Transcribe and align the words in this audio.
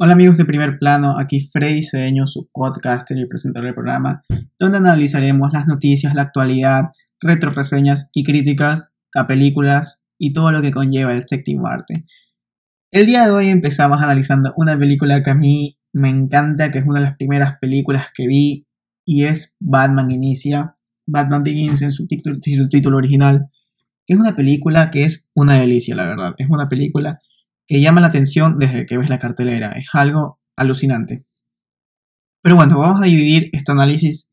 Hola 0.00 0.12
amigos 0.12 0.38
de 0.38 0.44
Primer 0.44 0.78
Plano, 0.78 1.18
aquí 1.18 1.40
Freddy 1.40 1.82
Cedeño, 1.82 2.28
su 2.28 2.48
podcaster 2.52 3.18
y 3.18 3.26
presentador 3.26 3.66
del 3.66 3.74
programa, 3.74 4.22
donde 4.56 4.78
analizaremos 4.78 5.52
las 5.52 5.66
noticias, 5.66 6.14
la 6.14 6.22
actualidad, 6.22 6.92
retroreseñas 7.20 8.08
y 8.14 8.22
críticas 8.22 8.94
a 9.12 9.26
películas 9.26 10.04
y 10.16 10.32
todo 10.32 10.52
lo 10.52 10.62
que 10.62 10.70
conlleva 10.70 11.14
el 11.14 11.26
séptimo 11.26 11.66
arte. 11.66 12.04
El 12.92 13.06
día 13.06 13.24
de 13.24 13.32
hoy 13.32 13.48
empezamos 13.48 14.00
analizando 14.00 14.54
una 14.56 14.78
película 14.78 15.20
que 15.24 15.30
a 15.30 15.34
mí 15.34 15.76
me 15.92 16.10
encanta, 16.10 16.70
que 16.70 16.78
es 16.78 16.84
una 16.86 17.00
de 17.00 17.06
las 17.06 17.16
primeras 17.16 17.58
películas 17.60 18.06
que 18.14 18.28
vi 18.28 18.68
y 19.04 19.24
es 19.24 19.56
Batman 19.58 20.12
Inicia, 20.12 20.76
Batman 21.08 21.42
Begins 21.42 21.82
en 21.82 21.90
su 21.90 22.06
título, 22.06 22.36
su 22.40 22.68
título 22.68 22.98
original, 22.98 23.50
que 24.06 24.14
es 24.14 24.20
una 24.20 24.36
película 24.36 24.92
que 24.92 25.02
es 25.02 25.26
una 25.34 25.54
delicia, 25.54 25.96
la 25.96 26.06
verdad. 26.06 26.36
Es 26.38 26.48
una 26.48 26.68
película 26.68 27.18
que 27.68 27.82
llama 27.82 28.00
la 28.00 28.06
atención 28.08 28.58
desde 28.58 28.86
que 28.86 28.96
ves 28.96 29.10
la 29.10 29.18
cartelera. 29.18 29.72
Es 29.72 29.86
algo 29.92 30.40
alucinante. 30.56 31.26
Pero 32.42 32.56
bueno, 32.56 32.78
vamos 32.78 33.02
a 33.02 33.04
dividir 33.04 33.50
este 33.52 33.72
análisis 33.72 34.32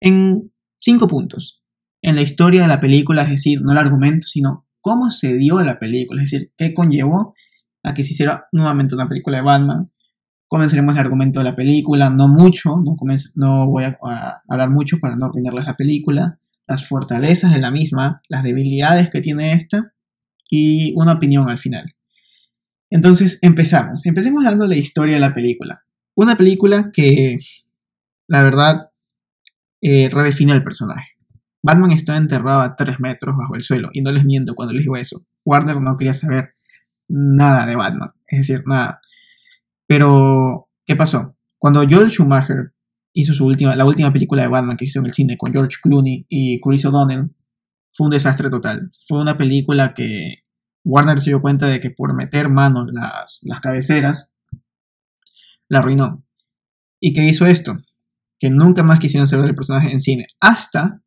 en 0.00 0.52
cinco 0.76 1.08
puntos. 1.08 1.62
En 2.02 2.14
la 2.14 2.22
historia 2.22 2.62
de 2.62 2.68
la 2.68 2.80
película, 2.80 3.22
es 3.22 3.30
decir, 3.30 3.62
no 3.62 3.72
el 3.72 3.78
argumento, 3.78 4.28
sino 4.28 4.66
cómo 4.82 5.10
se 5.10 5.34
dio 5.34 5.62
la 5.62 5.78
película, 5.78 6.22
es 6.22 6.30
decir, 6.30 6.52
qué 6.58 6.74
conllevó 6.74 7.34
a 7.82 7.94
que 7.94 8.04
se 8.04 8.12
hiciera 8.12 8.44
nuevamente 8.52 8.94
una 8.94 9.08
película 9.08 9.38
de 9.38 9.44
Batman. 9.44 9.90
Comenzaremos 10.46 10.94
el 10.94 11.00
argumento 11.00 11.40
de 11.40 11.44
la 11.44 11.56
película, 11.56 12.10
no 12.10 12.28
mucho, 12.28 12.76
no, 13.34 13.66
voy 13.66 13.84
a, 13.84 13.98
a, 14.04 14.42
hablar 14.46 14.68
mucho 14.68 14.98
para 15.00 15.16
no 15.16 15.26
arruinarles 15.26 15.64
la 15.64 15.74
película, 15.74 16.38
las 16.66 16.86
fortalezas 16.86 17.54
de 17.54 17.60
la 17.60 17.70
misma, 17.70 18.20
las 18.28 18.42
debilidades 18.42 19.08
que 19.08 19.22
tiene 19.22 19.54
esta 19.54 19.94
y 20.50 20.92
una 20.96 21.12
opinión 21.12 21.48
al 21.48 21.58
final. 21.58 21.94
Entonces 22.94 23.40
empezamos. 23.42 24.06
Empecemos 24.06 24.44
hablando 24.44 24.68
de 24.68 24.76
la 24.76 24.80
historia 24.80 25.14
de 25.14 25.20
la 25.20 25.34
película. 25.34 25.82
Una 26.14 26.36
película 26.36 26.92
que, 26.92 27.38
la 28.28 28.44
verdad, 28.44 28.90
eh, 29.82 30.08
redefine 30.12 30.52
el 30.52 30.62
personaje. 30.62 31.08
Batman 31.60 31.90
estaba 31.90 32.18
enterrado 32.18 32.60
a 32.60 32.76
3 32.76 33.00
metros 33.00 33.34
bajo 33.36 33.56
el 33.56 33.64
suelo, 33.64 33.90
y 33.92 34.00
no 34.00 34.12
les 34.12 34.24
miento 34.24 34.54
cuando 34.54 34.74
les 34.74 34.84
digo 34.84 34.96
eso. 34.96 35.26
Warner 35.44 35.80
no 35.80 35.96
quería 35.96 36.14
saber 36.14 36.54
nada 37.08 37.66
de 37.66 37.74
Batman, 37.74 38.10
es 38.28 38.46
decir, 38.46 38.62
nada. 38.64 39.00
Pero, 39.88 40.68
¿qué 40.86 40.94
pasó? 40.94 41.36
Cuando 41.58 41.84
Joel 41.90 42.10
Schumacher 42.12 42.74
hizo 43.12 43.34
su 43.34 43.44
última, 43.44 43.74
la 43.74 43.86
última 43.86 44.12
película 44.12 44.42
de 44.42 44.48
Batman 44.48 44.76
que 44.76 44.84
hizo 44.84 45.00
en 45.00 45.06
el 45.06 45.14
cine 45.14 45.36
con 45.36 45.52
George 45.52 45.78
Clooney 45.82 46.26
y 46.28 46.60
Chris 46.60 46.84
O'Donnell, 46.84 47.34
fue 47.92 48.06
un 48.06 48.12
desastre 48.12 48.50
total. 48.50 48.92
Fue 49.08 49.20
una 49.20 49.36
película 49.36 49.94
que 49.94 50.43
Warner 50.84 51.18
se 51.18 51.30
dio 51.30 51.40
cuenta 51.40 51.66
de 51.66 51.80
que 51.80 51.90
por 51.90 52.14
meter 52.14 52.48
mano 52.48 52.86
las, 52.86 53.38
las 53.42 53.60
cabeceras, 53.60 54.34
la 55.68 55.78
arruinó. 55.78 56.24
¿Y 57.00 57.14
qué 57.14 57.24
hizo 57.24 57.46
esto? 57.46 57.76
Que 58.38 58.50
nunca 58.50 58.82
más 58.82 59.00
quisieron 59.00 59.24
hacer 59.24 59.40
el 59.40 59.54
personaje 59.54 59.90
en 59.90 60.00
cine, 60.00 60.26
hasta 60.40 61.02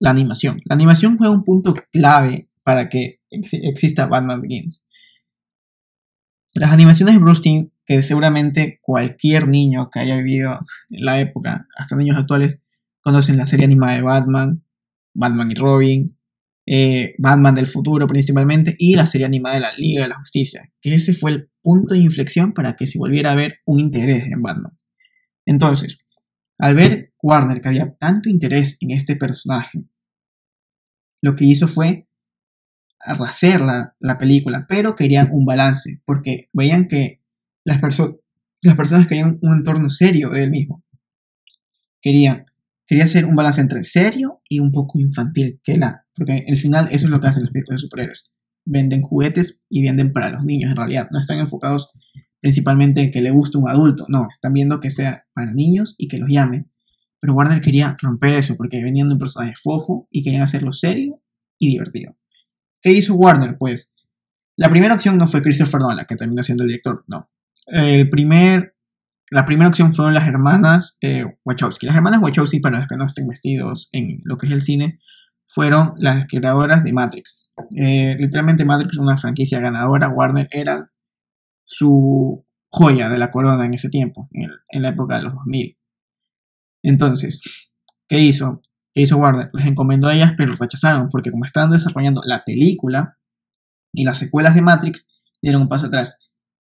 la 0.00 0.10
animación. 0.10 0.60
La 0.64 0.74
animación 0.74 1.18
fue 1.18 1.28
un 1.28 1.44
punto 1.44 1.74
clave 1.92 2.48
para 2.62 2.88
que 2.88 3.20
exista 3.30 4.06
Batman 4.06 4.40
Begins. 4.40 4.84
Las 6.54 6.72
animaciones 6.72 7.14
de 7.14 7.20
Bruce 7.20 7.70
que 7.86 8.02
seguramente 8.02 8.78
cualquier 8.80 9.48
niño 9.48 9.90
que 9.90 10.00
haya 10.00 10.16
vivido 10.16 10.60
en 10.90 11.04
la 11.04 11.20
época, 11.20 11.66
hasta 11.76 11.96
niños 11.96 12.16
actuales, 12.16 12.58
conocen 13.02 13.36
la 13.36 13.46
serie 13.46 13.66
animada 13.66 13.94
de 13.94 14.02
Batman, 14.02 14.64
Batman 15.12 15.50
y 15.50 15.54
Robin, 15.54 16.16
eh, 16.66 17.14
Batman 17.18 17.54
del 17.54 17.66
futuro 17.66 18.06
principalmente, 18.06 18.74
y 18.78 18.94
la 18.94 19.06
serie 19.06 19.26
animada 19.26 19.56
de 19.56 19.60
la 19.60 19.76
Liga 19.76 20.02
de 20.02 20.08
la 20.08 20.18
Justicia, 20.18 20.72
que 20.80 20.94
ese 20.94 21.14
fue 21.14 21.30
el 21.32 21.50
punto 21.62 21.94
de 21.94 22.00
inflexión 22.00 22.52
para 22.52 22.76
que 22.76 22.86
se 22.86 22.98
volviera 22.98 23.32
a 23.32 23.34
ver 23.34 23.58
un 23.64 23.80
interés 23.80 24.24
en 24.24 24.42
Batman. 24.42 24.76
Entonces, 25.46 25.98
al 26.58 26.74
ver 26.74 27.12
Warner 27.22 27.60
que 27.60 27.68
había 27.68 27.94
tanto 27.96 28.28
interés 28.28 28.78
en 28.80 28.90
este 28.90 29.16
personaje, 29.16 29.86
lo 31.20 31.36
que 31.36 31.44
hizo 31.44 31.68
fue 31.68 32.08
arraser 33.00 33.60
la, 33.60 33.94
la 34.00 34.18
película, 34.18 34.66
pero 34.68 34.96
querían 34.96 35.28
un 35.32 35.44
balance, 35.44 36.00
porque 36.04 36.48
veían 36.52 36.88
que 36.88 37.22
las, 37.64 37.80
las 38.62 38.74
personas 38.76 39.06
querían 39.06 39.38
un 39.42 39.52
entorno 39.52 39.90
serio 39.90 40.30
de 40.30 40.44
él 40.44 40.50
mismo. 40.50 40.82
Querían 42.00 42.44
quería 42.86 43.04
hacer 43.04 43.24
un 43.24 43.34
balance 43.34 43.60
entre 43.60 43.84
serio 43.84 44.42
y 44.48 44.60
un 44.60 44.72
poco 44.72 44.98
infantil, 44.98 45.60
que 45.62 45.76
la, 45.76 46.03
porque 46.14 46.44
al 46.48 46.58
final 46.58 46.88
eso 46.90 47.06
es 47.06 47.10
lo 47.10 47.20
que 47.20 47.26
hacen 47.26 47.42
los 47.42 47.52
películas 47.52 47.80
de 47.80 47.86
superhéroes. 47.86 48.24
Venden 48.64 49.02
juguetes 49.02 49.60
y 49.68 49.82
venden 49.82 50.12
para 50.12 50.30
los 50.30 50.44
niños 50.44 50.70
en 50.70 50.76
realidad. 50.76 51.08
No 51.10 51.20
están 51.20 51.38
enfocados 51.38 51.92
principalmente 52.40 53.02
en 53.02 53.10
que 53.10 53.22
le 53.22 53.30
guste 53.30 53.58
un 53.58 53.68
adulto, 53.68 54.04
no, 54.08 54.26
están 54.30 54.52
viendo 54.52 54.80
que 54.80 54.90
sea 54.90 55.26
para 55.34 55.52
niños 55.52 55.94
y 55.96 56.08
que 56.08 56.18
los 56.18 56.28
llame. 56.28 56.66
Pero 57.20 57.34
Warner 57.34 57.60
quería 57.62 57.96
romper 58.00 58.34
eso 58.34 58.56
porque 58.56 58.82
venían 58.82 59.08
de 59.08 59.14
un 59.14 59.18
personaje 59.18 59.54
fofo 59.60 60.08
y 60.10 60.22
querían 60.22 60.42
hacerlo 60.42 60.72
serio 60.72 61.22
y 61.58 61.70
divertido. 61.70 62.16
¿Qué 62.82 62.92
hizo 62.92 63.14
Warner? 63.14 63.56
Pues 63.56 63.94
la 64.56 64.68
primera 64.68 64.94
opción 64.94 65.16
no 65.16 65.26
fue 65.26 65.42
Christopher 65.42 65.80
Nolan, 65.80 66.04
que 66.06 66.16
terminó 66.16 66.44
siendo 66.44 66.64
el 66.64 66.68
director, 66.68 67.04
no. 67.08 67.30
El 67.66 68.10
primer 68.10 68.74
la 69.30 69.46
primera 69.46 69.68
opción 69.68 69.92
fueron 69.92 70.14
las 70.14 70.28
hermanas 70.28 70.98
eh, 71.00 71.24
Wachowski. 71.44 71.86
Las 71.86 71.96
hermanas 71.96 72.20
Wachowski, 72.22 72.60
para 72.60 72.78
los 72.78 72.88
que 72.88 72.96
no 72.96 73.06
estén 73.06 73.26
vestidos 73.26 73.88
en 73.92 74.20
lo 74.22 74.38
que 74.38 74.46
es 74.46 74.52
el 74.52 74.62
cine, 74.62 75.00
fueron 75.46 75.94
las 75.98 76.26
creadoras 76.26 76.84
de 76.84 76.92
Matrix. 76.92 77.52
Eh, 77.76 78.16
literalmente 78.18 78.64
Matrix, 78.64 78.98
una 78.98 79.16
franquicia 79.16 79.60
ganadora, 79.60 80.08
Warner 80.08 80.48
era 80.50 80.90
su 81.64 82.44
joya 82.70 83.08
de 83.08 83.18
la 83.18 83.30
corona 83.30 83.64
en 83.64 83.74
ese 83.74 83.88
tiempo, 83.88 84.28
en, 84.32 84.82
la 84.82 84.88
época 84.88 85.16
de 85.16 85.22
los 85.22 85.34
2000. 85.34 85.78
Entonces, 86.82 87.70
¿qué 88.08 88.18
hizo? 88.20 88.62
¿Qué 88.92 89.02
hizo 89.02 89.16
Warner? 89.16 89.50
Les 89.52 89.66
encomendó 89.66 90.08
a 90.08 90.14
ellas, 90.14 90.34
pero 90.36 90.56
rechazaron, 90.56 91.08
porque 91.08 91.30
como 91.30 91.44
estaban 91.44 91.70
desarrollando 91.70 92.22
la 92.24 92.44
película 92.44 93.16
y 93.92 94.04
las 94.04 94.18
secuelas 94.18 94.54
de 94.54 94.62
Matrix, 94.62 95.08
dieron 95.40 95.62
un 95.62 95.68
paso 95.68 95.86
atrás. 95.86 96.18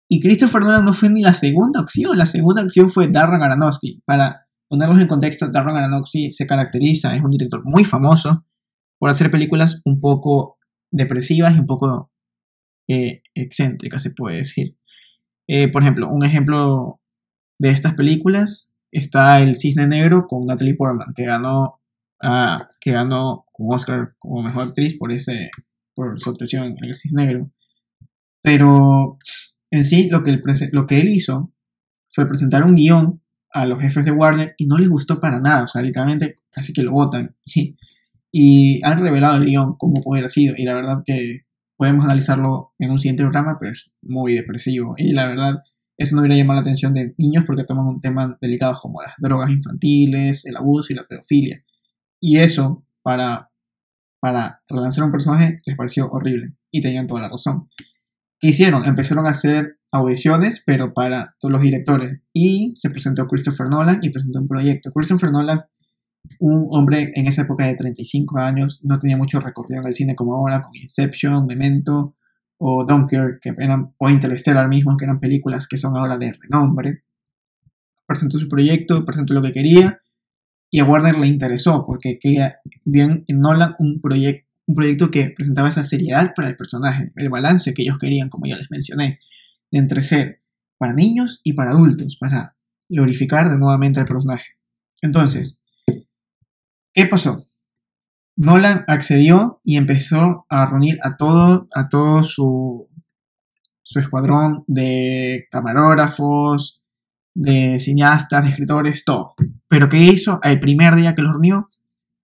Y 0.09 0.19
Christopher 0.19 0.61
Nolan 0.61 0.83
no 0.83 0.93
fue 0.93 1.09
ni 1.09 1.21
la 1.21 1.33
segunda 1.33 1.79
opción. 1.79 2.17
La 2.17 2.25
segunda 2.25 2.63
opción 2.63 2.89
fue 2.89 3.07
Darren 3.07 3.41
Aronofsky. 3.41 4.01
Para 4.05 4.47
ponerlos 4.67 4.99
en 4.99 5.07
contexto, 5.07 5.49
Darren 5.49 5.77
Aronofsky 5.77 6.31
se 6.31 6.45
caracteriza, 6.45 7.15
es 7.15 7.23
un 7.23 7.31
director 7.31 7.61
muy 7.63 7.85
famoso 7.85 8.45
por 9.01 9.09
hacer 9.09 9.31
películas 9.31 9.81
un 9.83 9.99
poco 9.99 10.59
depresivas 10.91 11.55
y 11.55 11.59
un 11.59 11.65
poco 11.65 12.11
eh, 12.87 13.23
excéntricas, 13.33 14.03
se 14.03 14.11
puede 14.11 14.37
decir. 14.37 14.77
Eh, 15.47 15.69
por 15.69 15.81
ejemplo, 15.81 16.07
un 16.07 16.23
ejemplo 16.23 17.01
de 17.57 17.71
estas 17.71 17.95
películas 17.95 18.75
está 18.91 19.41
El 19.41 19.55
Cisne 19.55 19.87
Negro 19.87 20.27
con 20.27 20.45
Natalie 20.45 20.75
Portman, 20.75 21.15
que 21.15 21.25
ganó, 21.25 21.81
uh, 22.21 22.63
que 22.79 22.91
ganó 22.91 23.47
un 23.57 23.73
Oscar 23.73 24.13
como 24.19 24.43
mejor 24.43 24.67
actriz 24.67 24.95
por, 24.99 25.11
ese, 25.11 25.49
por 25.95 26.21
su 26.21 26.29
actuación 26.29 26.75
en 26.77 26.85
El 26.85 26.95
Cisne 26.95 27.25
Negro. 27.25 27.49
Pero 28.43 29.17
en 29.71 29.83
sí, 29.83 30.09
lo 30.11 30.21
que, 30.21 30.29
él, 30.29 30.43
lo 30.73 30.85
que 30.85 31.01
él 31.01 31.09
hizo 31.09 31.51
fue 32.11 32.27
presentar 32.27 32.63
un 32.63 32.75
guion 32.75 33.19
a 33.51 33.65
los 33.65 33.81
jefes 33.81 34.05
de 34.05 34.11
Warner 34.11 34.53
y 34.59 34.67
no 34.67 34.77
les 34.77 34.89
gustó 34.89 35.19
para 35.19 35.39
nada, 35.39 35.63
o 35.63 35.67
sea, 35.67 35.81
literalmente 35.81 36.37
casi 36.51 36.71
que 36.71 36.83
lo 36.83 36.91
votan. 36.91 37.35
han 38.83 38.99
revelado 38.99 39.37
el 39.37 39.45
guion 39.45 39.75
como 39.77 40.01
hubiera 40.05 40.29
sido, 40.29 40.55
y 40.57 40.63
la 40.63 40.73
verdad 40.73 41.03
que 41.05 41.41
podemos 41.77 42.05
analizarlo 42.05 42.73
en 42.77 42.91
un 42.91 42.99
siguiente 42.99 43.23
programa, 43.23 43.57
pero 43.59 43.71
es 43.71 43.91
muy 44.01 44.35
depresivo. 44.35 44.93
Y 44.97 45.13
la 45.13 45.25
verdad, 45.25 45.63
eso 45.97 46.15
no 46.15 46.21
hubiera 46.21 46.37
llamado 46.37 46.57
la 46.57 46.61
atención 46.61 46.93
de 46.93 47.15
niños 47.17 47.43
porque 47.45 47.63
toman 47.63 47.87
un 47.87 48.01
tema 48.01 48.37
delicado 48.39 48.75
como 48.79 49.01
las 49.01 49.13
drogas 49.17 49.51
infantiles, 49.51 50.45
el 50.45 50.57
abuso 50.57 50.93
y 50.93 50.95
la 50.95 51.07
pedofilia. 51.07 51.63
Y 52.19 52.37
eso, 52.37 52.85
para, 53.01 53.49
para 54.19 54.61
relanzar 54.69 55.05
un 55.05 55.11
personaje, 55.11 55.57
les 55.65 55.75
pareció 55.75 56.07
horrible. 56.11 56.53
Y 56.69 56.81
tenían 56.81 57.07
toda 57.07 57.21
la 57.21 57.29
razón. 57.29 57.67
¿Qué 58.39 58.49
hicieron? 58.49 58.85
Empezaron 58.85 59.25
a 59.25 59.31
hacer 59.31 59.79
audiciones, 59.91 60.63
pero 60.65 60.93
para 60.93 61.35
todos 61.39 61.51
los 61.51 61.61
directores. 61.61 62.21
Y 62.31 62.73
se 62.77 62.89
presentó 62.89 63.27
Christopher 63.27 63.67
Nolan 63.69 63.99
y 64.03 64.09
presentó 64.09 64.39
un 64.39 64.47
proyecto. 64.47 64.91
Christopher 64.91 65.31
Nolan, 65.31 65.61
un 66.39 66.67
hombre 66.69 67.11
en 67.15 67.27
esa 67.27 67.43
época 67.43 67.65
de 67.65 67.75
35 67.75 68.39
años, 68.39 68.79
no 68.83 68.99
tenía 68.99 69.17
mucho 69.17 69.39
recorrido 69.39 69.81
en 69.81 69.87
el 69.87 69.95
cine 69.95 70.15
como 70.15 70.33
ahora, 70.33 70.61
con 70.61 70.75
Inception, 70.75 71.45
Memento 71.45 72.15
o 72.57 72.85
Dunkirk, 72.85 73.39
que 73.41 73.53
eran, 73.57 73.93
o 73.97 74.09
Interstellar 74.09 74.67
mismo, 74.67 74.95
que 74.97 75.05
eran 75.05 75.19
películas 75.19 75.67
que 75.67 75.77
son 75.77 75.97
ahora 75.97 76.17
de 76.17 76.33
renombre. 76.33 77.03
Presentó 78.05 78.37
su 78.37 78.47
proyecto, 78.47 79.03
presentó 79.05 79.33
lo 79.33 79.41
que 79.41 79.51
quería, 79.51 79.99
y 80.69 80.79
a 80.79 80.85
Warner 80.85 81.17
le 81.17 81.27
interesó, 81.27 81.85
porque 81.85 82.19
quería 82.19 82.57
bien 82.85 83.25
en 83.27 83.39
Nolan 83.39 83.75
un 83.79 83.99
proyecto 83.99 84.51
un 84.71 84.75
proyecto 84.75 85.11
que 85.11 85.29
presentaba 85.35 85.69
esa 85.69 85.83
seriedad 85.83 86.33
para 86.35 86.49
el 86.49 86.55
personaje, 86.55 87.11
el 87.15 87.29
balance 87.29 87.73
que 87.73 87.83
ellos 87.83 87.97
querían, 87.99 88.29
como 88.29 88.45
ya 88.47 88.57
les 88.57 88.71
mencioné, 88.71 89.19
de 89.71 89.79
entre 89.79 90.03
ser 90.03 90.41
para 90.77 90.93
niños 90.93 91.41
y 91.43 91.53
para 91.53 91.71
adultos, 91.71 92.17
para 92.17 92.55
glorificar 92.89 93.49
de 93.49 93.57
nuevamente 93.57 93.99
al 93.99 94.05
personaje. 94.05 94.57
Entonces, 95.01 95.60
¿qué 96.93 97.05
pasó? 97.05 97.43
Nolan 98.35 98.83
accedió 98.87 99.61
y 99.63 99.77
empezó 99.77 100.45
a 100.49 100.65
reunir 100.65 100.97
a 101.03 101.17
todo, 101.17 101.67
a 101.75 101.89
todo 101.89 102.23
su, 102.23 102.89
su 103.83 103.99
escuadrón 103.99 104.63
de 104.67 105.47
camarógrafos, 105.51 106.81
de 107.33 107.79
cineastas, 107.79 108.43
de 108.43 108.49
escritores, 108.51 109.05
todo. 109.05 109.35
Pero 109.67 109.89
¿qué 109.89 109.97
hizo? 109.97 110.39
El 110.43 110.59
primer 110.59 110.95
día 110.95 111.15
que 111.15 111.21
los 111.21 111.33
reunió, 111.33 111.69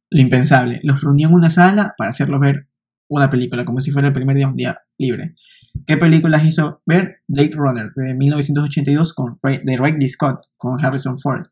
lo 0.10 0.22
impensable. 0.22 0.80
Los 0.84 1.02
reunió 1.02 1.28
en 1.28 1.36
una 1.36 1.50
sala 1.50 1.94
para 1.98 2.10
hacerlos 2.10 2.40
ver 2.40 2.68
una 3.10 3.30
película, 3.30 3.66
como 3.66 3.81
si 3.81 3.92
fuera 3.92 4.08
el 4.10 4.14
primer 4.14 4.36
día 4.36 4.48
un 4.48 4.56
día 4.56 4.78
libre. 4.98 5.36
¿Qué 5.86 5.98
películas 5.98 6.44
hizo 6.46 6.81
ver? 6.86 7.18
Blade 7.28 7.52
Runner, 7.54 7.92
de 7.96 8.14
1982, 8.14 9.14
con, 9.14 9.40
de 9.44 9.78
Ridley 9.78 10.10
Scott, 10.10 10.46
con 10.58 10.84
Harrison 10.84 11.18
Ford. 11.18 11.48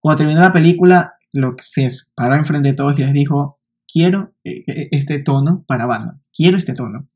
Cuando 0.00 0.18
terminó 0.18 0.40
la 0.40 0.52
película, 0.52 1.14
lo 1.32 1.56
que 1.56 1.62
se 1.62 1.88
paró 2.14 2.34
enfrente 2.36 2.68
de 2.68 2.74
todos 2.74 2.98
y 2.98 3.02
les 3.02 3.12
dijo, 3.12 3.60
quiero 3.90 4.34
eh, 4.44 4.64
eh, 4.66 4.88
este 4.92 5.18
tono 5.18 5.64
para 5.66 5.86
Batman, 5.86 6.22
quiero 6.32 6.58
este 6.58 6.74
tono. 6.74 7.08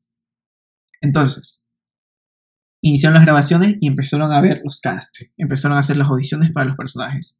Entonces, 1.01 1.65
iniciaron 2.81 3.15
las 3.15 3.25
grabaciones 3.25 3.77
y 3.79 3.87
empezaron 3.87 4.31
a 4.31 4.41
ver 4.41 4.61
los 4.63 4.79
casts, 4.81 5.25
empezaron 5.37 5.77
a 5.77 5.81
hacer 5.81 5.97
las 5.97 6.09
audiciones 6.09 6.51
para 6.51 6.65
los 6.65 6.75
personajes. 6.75 7.37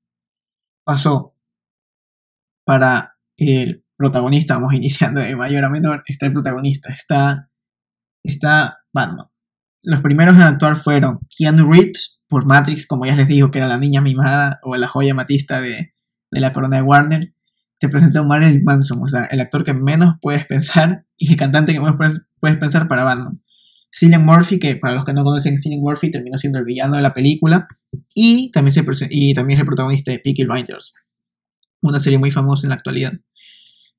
Pasó 0.85 1.35
para 2.65 3.17
el 3.37 3.85
protagonista, 3.97 4.55
vamos 4.55 4.73
iniciando 4.73 5.21
de 5.21 5.35
mayor 5.35 5.65
a 5.65 5.69
menor, 5.69 6.03
está 6.05 6.25
el 6.25 6.33
protagonista, 6.33 6.93
está, 6.93 7.49
está 8.23 8.79
Batman. 8.93 9.27
Los 9.85 10.01
primeros 10.01 10.35
en 10.35 10.43
actuar 10.43 10.77
fueron 10.77 11.19
Keanu 11.29 11.69
Reeves 11.69 12.21
por 12.29 12.45
Matrix, 12.45 12.87
como 12.87 13.05
ya 13.05 13.15
les 13.15 13.27
digo, 13.27 13.51
que 13.51 13.59
era 13.59 13.67
la 13.67 13.77
niña 13.77 13.99
mimada 13.99 14.59
o 14.63 14.77
la 14.77 14.87
joya 14.87 15.13
matista 15.13 15.59
de, 15.59 15.92
de 16.33 16.39
la 16.41 16.53
corona 16.53 16.77
de 16.77 16.83
Warner. 16.83 17.33
Se 17.79 17.89
presentó 17.89 18.23
Marilyn 18.23 18.63
Manson, 18.63 19.01
o 19.01 19.07
sea, 19.07 19.25
el 19.25 19.41
actor 19.41 19.63
que 19.63 19.73
menos 19.73 20.15
puedes 20.21 20.45
pensar 20.45 21.05
y 21.17 21.31
el 21.31 21.37
cantante 21.37 21.73
que 21.73 21.79
menos 21.79 21.97
puedes 22.39 22.57
pensar 22.57 22.87
para 22.87 23.03
Batman. 23.03 23.41
Cillian 23.95 24.25
Murphy, 24.25 24.57
que 24.59 24.75
para 24.75 24.95
los 24.95 25.05
que 25.05 25.13
no 25.13 25.23
conocen, 25.23 25.57
Cillian 25.57 25.81
Murphy 25.81 26.09
terminó 26.09 26.37
siendo 26.37 26.59
el 26.59 26.65
villano 26.65 26.95
de 26.95 27.03
la 27.03 27.13
película 27.13 27.67
y 28.13 28.49
también, 28.51 28.73
se 28.73 28.83
y 29.11 29.33
también 29.33 29.57
es 29.57 29.61
el 29.61 29.67
protagonista 29.67 30.11
de 30.11 30.19
Peaky 30.19 30.45
Blinders, 30.45 30.95
una 31.81 31.99
serie 31.99 32.17
muy 32.17 32.31
famosa 32.31 32.65
en 32.65 32.69
la 32.69 32.75
actualidad. 32.75 33.13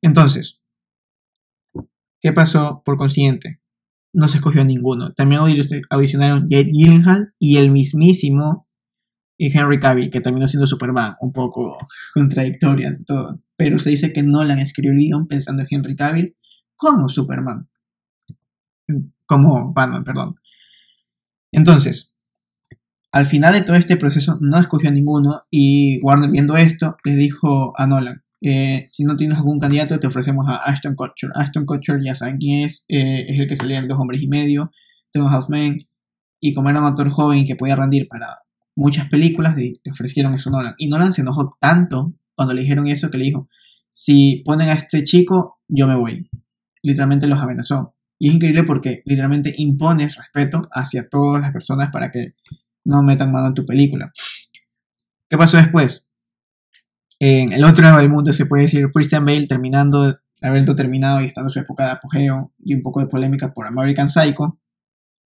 Entonces, 0.03 0.61
¿qué 2.21 2.33
pasó 2.33 2.83
por 2.85 2.97
consiguiente? 2.97 3.61
No 4.13 4.29
se 4.29 4.39
escogió 4.39 4.63
a 4.63 4.65
ninguno. 4.65 5.13
También 5.13 5.41
audicionaron 5.91 6.49
Jade 6.49 6.71
Gyllenhaal 6.73 7.35
y 7.39 7.57
el 7.57 7.71
mismísimo 7.71 8.64
Henry 9.39 9.81
Cavill, 9.81 10.11
que 10.11 10.21
terminó 10.21 10.49
siendo 10.49 10.67
Superman, 10.67 11.17
un 11.21 11.33
poco 11.33 11.79
contradictoria 12.15 12.89
en 12.89 13.05
todo. 13.05 13.41
Pero 13.57 13.79
se 13.79 13.91
dice 13.91 14.13
que 14.13 14.23
Nolan 14.23 14.59
escribió 14.59 14.93
el 14.93 14.99
guion 14.99 15.27
pensando 15.27 15.63
en 15.63 15.69
Henry 15.71 15.97
Cavill 15.97 16.37
como 16.77 17.09
Superman 17.09 17.69
como 19.27 19.73
Batman, 19.73 20.05
perdón. 20.05 20.37
Entonces, 21.53 22.13
al 23.13 23.27
final 23.27 23.55
de 23.55 23.63
todo 23.63 23.77
este 23.77 23.97
proceso 23.97 24.39
no 24.41 24.59
escogió 24.59 24.89
a 24.91 24.93
ninguno 24.93 25.43
y 25.51 26.01
Warner 26.03 26.31
viendo 26.31 26.57
esto 26.57 26.97
le 27.05 27.15
dijo 27.15 27.79
a 27.79 27.87
Nolan, 27.87 28.23
eh, 28.41 28.85
si 28.89 29.05
no 29.05 29.17
tienes 29.17 29.39
algún 29.39 29.61
candidato 29.61 29.99
te 29.99 30.07
ofrecemos 30.07 30.47
a 30.49 30.57
Ashton 30.57 30.97
Kutcher. 30.97 31.31
Ashton 31.35 31.65
Kutcher 31.65 32.01
ya 32.05 32.15
saben 32.15 32.39
quién 32.39 32.63
es, 32.65 32.85
eh, 32.89 33.25
es 33.29 33.41
el 33.41 33.47
que 33.47 33.57
salía 33.57 33.79
en 33.79 33.89
Dos 33.89 33.99
Hombres 33.99 34.21
y 34.21 34.29
Medio, 34.29 34.71
Two 35.13 35.29
Houseman, 35.29 35.79
y 36.41 36.53
como 36.53 36.69
era 36.69 36.81
un 36.81 36.87
actor 36.87 37.09
joven 37.11 37.47
que 37.47 37.57
podía 37.57 37.77
rendir 37.77 38.07
para 38.09 38.39
muchas 38.77 39.09
películas, 39.09 39.57
le 39.57 39.79
ofrecieron 39.91 40.35
eso 40.35 40.51
a 40.51 40.53
Nolan. 40.53 40.75
Y 40.79 40.89
Nolan 40.89 41.13
se 41.13 41.23
enojó 41.23 41.57
tanto 41.61 42.15
cuando 42.35 42.55
le 42.55 42.63
dijeron 42.63 42.87
eso 42.89 43.11
que 43.11 43.19
le 43.19 43.25
dijo, 43.25 43.49
si 43.91 44.43
ponen 44.45 44.69
a 44.69 44.73
este 44.75 45.05
chico, 45.05 45.59
yo 45.69 45.87
me 45.87 45.97
voy. 45.97 46.29
Literalmente 46.83 47.27
los 47.27 47.41
amenazó. 47.41 47.95
Y 48.19 48.29
es 48.29 48.35
increíble 48.35 48.65
porque 48.65 49.03
literalmente 49.05 49.53
impones 49.57 50.17
respeto 50.17 50.69
hacia 50.73 51.09
todas 51.09 51.41
las 51.41 51.53
personas 51.53 51.91
para 51.93 52.11
que 52.11 52.35
no 52.85 53.03
metan 53.03 53.33
mano 53.33 53.49
en 53.49 53.55
tu 53.55 53.65
película. 53.65 54.13
¿Qué 55.29 55.39
pasó 55.39 55.57
después? 55.57 56.11
En 57.19 57.53
el 57.53 57.65
otro 57.65 57.85
lado 57.85 57.99
del 57.99 58.11
mundo 58.11 58.33
se 58.33 58.47
puede 58.47 58.65
decir 58.65 58.91
Christian 58.93 59.25
Bale 59.25 59.47
terminando, 59.47 60.19
habiendo 60.43 60.75
terminado 60.75 61.21
y 61.21 61.27
estando 61.27 61.47
en 61.47 61.51
su 61.51 61.61
época 61.61 61.85
de 61.87 61.91
apogeo 61.93 62.53
y 62.59 62.75
un 62.75 62.83
poco 62.83 63.01
de 63.01 63.07
polémica 63.07 63.55
por 63.55 63.67
American 63.67 64.09
Psycho, 64.09 64.59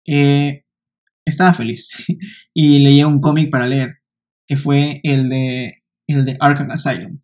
eh, 0.05 0.65
estaba 1.25 1.53
feliz 1.53 2.05
y 2.53 2.79
leía 2.79 3.07
un 3.07 3.21
cómic 3.21 3.49
para 3.49 3.67
leer, 3.67 3.99
que 4.47 4.57
fue 4.57 5.01
el 5.03 5.29
de, 5.29 5.83
el 6.07 6.25
de 6.25 6.37
Arkham 6.39 6.71
Asylum. 6.71 7.19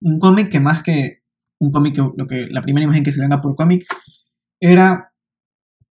Un 0.00 0.18
cómic 0.18 0.50
que 0.50 0.60
más 0.60 0.82
que 0.82 1.22
un 1.60 1.72
cómic, 1.72 1.98
lo 1.98 2.26
que, 2.26 2.46
la 2.50 2.62
primera 2.62 2.84
imagen 2.84 3.02
que 3.02 3.12
se 3.12 3.20
venga 3.20 3.42
por 3.42 3.56
cómic 3.56 3.84
era 4.60 5.12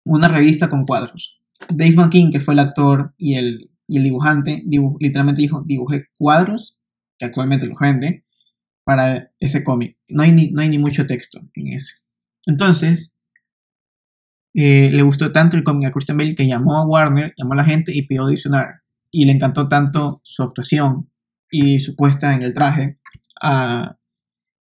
una 0.05 0.27
revista 0.27 0.69
con 0.69 0.85
cuadros. 0.85 1.41
Dave 1.69 1.95
McKean, 1.95 2.31
que 2.31 2.39
fue 2.39 2.53
el 2.53 2.61
actor 2.61 3.13
y 3.17 3.35
el, 3.35 3.69
el 3.87 4.03
dibujante, 4.03 4.63
literalmente 4.99 5.41
dijo, 5.41 5.63
dibujé 5.65 6.05
cuadros, 6.17 6.77
que 7.17 7.25
actualmente 7.25 7.67
los 7.67 7.77
vende, 7.79 8.23
para 8.85 9.31
ese 9.39 9.63
cómic. 9.63 9.97
No 10.07 10.23
hay, 10.23 10.31
ni, 10.31 10.51
no 10.51 10.61
hay 10.61 10.69
ni 10.69 10.77
mucho 10.77 11.05
texto 11.05 11.39
en 11.53 11.73
ese. 11.73 11.95
Entonces, 12.45 13.15
eh, 14.53 14.89
le 14.91 15.01
gustó 15.03 15.31
tanto 15.31 15.57
el 15.57 15.63
cómic 15.63 15.89
a 15.89 15.91
Christian 15.91 16.17
Bale 16.17 16.35
que 16.35 16.47
llamó 16.47 16.77
a 16.77 16.85
Warner, 16.85 17.33
llamó 17.37 17.53
a 17.53 17.57
la 17.57 17.65
gente 17.65 17.95
y 17.95 18.07
pidió 18.07 18.23
audicionar. 18.23 18.81
Y 19.11 19.25
le 19.25 19.31
encantó 19.31 19.67
tanto 19.67 20.19
su 20.23 20.43
actuación 20.43 21.09
y 21.49 21.79
su 21.79 21.95
puesta 21.95 22.33
en 22.33 22.43
el 22.43 22.53
traje 22.53 22.99
a, 23.41 23.97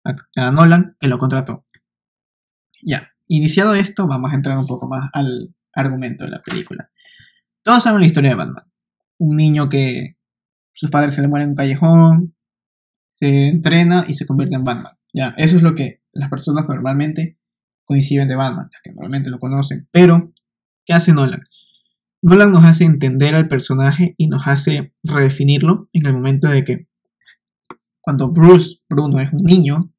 a 0.04 0.50
Nolan 0.50 0.96
que 1.00 1.08
lo 1.08 1.18
contrató. 1.18 1.64
Ya. 2.82 3.10
Iniciado 3.28 3.74
esto, 3.74 4.06
vamos 4.06 4.32
a 4.32 4.36
entrar 4.36 4.56
un 4.56 4.66
poco 4.66 4.86
más 4.86 5.10
al 5.12 5.54
argumento 5.72 6.24
de 6.24 6.30
la 6.30 6.42
película. 6.42 6.90
Todos 7.62 7.82
saben 7.82 8.00
la 8.00 8.06
historia 8.06 8.30
de 8.30 8.36
Batman. 8.36 8.64
Un 9.18 9.36
niño 9.36 9.68
que 9.68 10.16
sus 10.72 10.90
padres 10.90 11.14
se 11.14 11.22
le 11.22 11.28
mueren 11.28 11.46
en 11.46 11.50
un 11.50 11.56
callejón, 11.56 12.36
se 13.10 13.48
entrena 13.48 14.04
y 14.06 14.14
se 14.14 14.26
convierte 14.26 14.54
en 14.54 14.64
Batman. 14.64 14.92
Ya, 15.12 15.34
eso 15.38 15.56
es 15.56 15.62
lo 15.62 15.74
que 15.74 16.02
las 16.12 16.30
personas 16.30 16.68
normalmente 16.68 17.35
coinciden 17.86 18.28
de 18.28 18.36
Batman, 18.36 18.68
que 18.82 18.90
normalmente 18.90 19.30
lo 19.30 19.38
conocen. 19.38 19.88
Pero, 19.90 20.32
¿qué 20.84 20.92
hace 20.92 21.12
Nolan? 21.12 21.40
Nolan 22.20 22.52
nos 22.52 22.64
hace 22.64 22.84
entender 22.84 23.34
al 23.34 23.48
personaje 23.48 24.14
y 24.18 24.28
nos 24.28 24.46
hace 24.46 24.92
redefinirlo 25.02 25.88
en 25.92 26.06
el 26.06 26.12
momento 26.12 26.48
de 26.48 26.64
que 26.64 26.88
cuando 28.00 28.30
Bruce, 28.30 28.80
Bruno, 28.88 29.20
es 29.20 29.32
un 29.32 29.44
niño, 29.44 29.92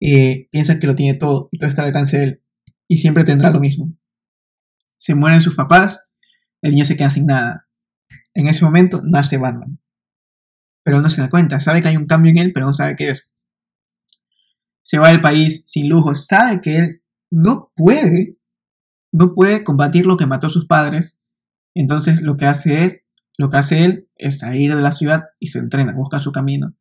eh, 0.00 0.48
piensa 0.50 0.78
que 0.78 0.86
lo 0.86 0.94
tiene 0.94 1.16
todo 1.18 1.48
y 1.52 1.58
todo 1.58 1.70
está 1.70 1.82
al 1.82 1.88
alcance 1.88 2.18
de 2.18 2.24
él 2.24 2.42
y 2.88 2.98
siempre 2.98 3.24
tendrá 3.24 3.50
lo 3.50 3.60
mismo. 3.60 3.94
Se 4.98 5.14
mueren 5.14 5.40
sus 5.40 5.54
papás, 5.54 6.12
el 6.60 6.72
niño 6.72 6.84
se 6.84 6.96
queda 6.96 7.10
sin 7.10 7.26
nada. 7.26 7.68
En 8.34 8.46
ese 8.46 8.64
momento 8.64 9.00
nace 9.04 9.38
Batman. 9.38 9.78
Pero 10.84 11.00
no 11.00 11.08
se 11.10 11.20
da 11.20 11.30
cuenta, 11.30 11.60
sabe 11.60 11.80
que 11.80 11.88
hay 11.88 11.96
un 11.96 12.06
cambio 12.06 12.30
en 12.30 12.38
él, 12.38 12.52
pero 12.52 12.66
no 12.66 12.72
sabe 12.72 12.96
qué 12.96 13.10
es. 13.10 13.31
Se 14.92 14.98
va 14.98 15.08
del 15.08 15.22
país 15.22 15.64
sin 15.66 15.88
lujos, 15.88 16.26
sabe 16.26 16.60
que 16.60 16.76
él 16.76 17.02
no 17.30 17.72
puede, 17.74 18.36
no 19.10 19.32
puede 19.34 19.64
combatir 19.64 20.04
lo 20.04 20.18
que 20.18 20.26
mató 20.26 20.48
a 20.48 20.50
sus 20.50 20.66
padres. 20.66 21.18
Entonces 21.74 22.20
lo 22.20 22.36
que 22.36 22.44
hace 22.44 22.84
es, 22.84 23.02
lo 23.38 23.48
que 23.48 23.56
hace 23.56 23.86
él 23.86 24.10
es 24.16 24.40
salir 24.40 24.74
de 24.74 24.82
la 24.82 24.92
ciudad 24.92 25.22
y 25.38 25.46
se 25.46 25.60
entrena, 25.60 25.94
busca 25.94 26.18
su 26.18 26.30
camino. 26.30 26.76